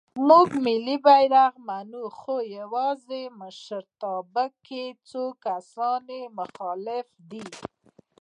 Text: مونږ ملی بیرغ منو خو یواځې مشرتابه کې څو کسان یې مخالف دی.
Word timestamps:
مونږ 0.27 0.49
ملی 0.65 0.97
بیرغ 1.05 1.53
منو 1.67 2.03
خو 2.17 2.35
یواځې 2.59 3.21
مشرتابه 3.39 4.45
کې 4.65 4.83
څو 5.09 5.23
کسان 5.45 6.03
یې 6.15 6.21
مخالف 6.39 7.07
دی. 7.29 7.45